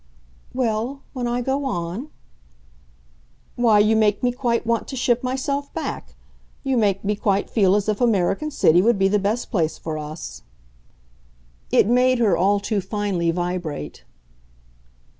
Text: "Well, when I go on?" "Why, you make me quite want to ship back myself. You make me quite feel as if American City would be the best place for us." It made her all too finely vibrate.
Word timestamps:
"Well, 0.51 1.03
when 1.13 1.27
I 1.27 1.41
go 1.41 1.63
on?" 1.63 2.09
"Why, 3.55 3.77
you 3.77 3.95
make 3.95 4.23
me 4.23 4.31
quite 4.31 4.65
want 4.65 4.87
to 4.87 4.95
ship 4.95 5.19
back 5.19 5.23
myself. 5.23 5.69
You 6.63 6.75
make 6.75 7.03
me 7.05 7.15
quite 7.15 7.51
feel 7.51 7.75
as 7.75 7.87
if 7.87 8.01
American 8.01 8.49
City 8.49 8.81
would 8.81 8.97
be 8.97 9.07
the 9.07 9.19
best 9.19 9.51
place 9.51 9.77
for 9.77 9.99
us." 9.99 10.41
It 11.71 11.85
made 11.85 12.17
her 12.17 12.35
all 12.35 12.59
too 12.59 12.81
finely 12.81 13.29
vibrate. 13.29 14.03